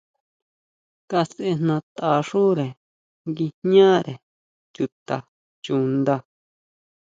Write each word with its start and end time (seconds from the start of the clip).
Kasʼejnatʼaxúre 1.09 2.67
nguijñare 3.27 4.13
chuta 4.75 5.15
chuʼnda. 5.63 6.15